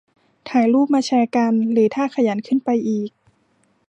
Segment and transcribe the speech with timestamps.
[0.49, 3.09] ถ่ายรูปมาแชร์กัน- หรือถ้าขยันขึ้นไปอีก